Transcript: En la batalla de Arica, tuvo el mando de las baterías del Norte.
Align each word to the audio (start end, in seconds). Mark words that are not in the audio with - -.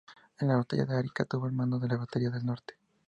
En 0.39 0.47
la 0.47 0.55
batalla 0.55 0.85
de 0.87 0.97
Arica, 0.97 1.25
tuvo 1.25 1.45
el 1.45 1.51
mando 1.53 1.77
de 1.77 1.87
las 1.87 1.99
baterías 1.99 2.33
del 2.33 2.43
Norte. 2.47 2.73